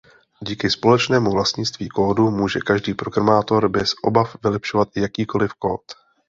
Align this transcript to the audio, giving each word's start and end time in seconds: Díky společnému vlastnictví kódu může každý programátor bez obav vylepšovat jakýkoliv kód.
Díky 0.41 0.69
společnému 0.69 1.31
vlastnictví 1.31 1.89
kódu 1.89 2.31
může 2.31 2.59
každý 2.59 2.93
programátor 2.93 3.69
bez 3.69 3.93
obav 4.03 4.35
vylepšovat 4.43 4.89
jakýkoliv 4.97 5.53
kód. 5.53 5.81